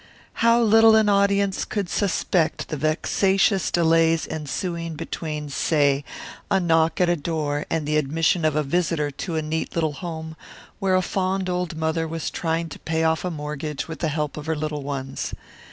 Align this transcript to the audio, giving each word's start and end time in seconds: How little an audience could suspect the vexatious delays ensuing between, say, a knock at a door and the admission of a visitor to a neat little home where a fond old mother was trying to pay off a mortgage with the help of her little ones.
How 0.41 0.59
little 0.59 0.95
an 0.95 1.09
audience 1.09 1.63
could 1.63 1.87
suspect 1.87 2.69
the 2.69 2.75
vexatious 2.75 3.69
delays 3.69 4.27
ensuing 4.27 4.95
between, 4.95 5.47
say, 5.49 6.03
a 6.49 6.59
knock 6.59 6.99
at 6.99 7.07
a 7.07 7.15
door 7.15 7.67
and 7.69 7.85
the 7.87 7.97
admission 7.97 8.43
of 8.43 8.55
a 8.55 8.63
visitor 8.63 9.11
to 9.11 9.35
a 9.35 9.43
neat 9.43 9.75
little 9.75 9.93
home 9.93 10.35
where 10.79 10.95
a 10.95 11.03
fond 11.03 11.51
old 11.51 11.77
mother 11.77 12.07
was 12.07 12.31
trying 12.31 12.67
to 12.69 12.79
pay 12.79 13.03
off 13.03 13.23
a 13.23 13.29
mortgage 13.29 13.87
with 13.87 13.99
the 13.99 14.07
help 14.07 14.37
of 14.37 14.47
her 14.47 14.55
little 14.55 14.81
ones. 14.81 15.33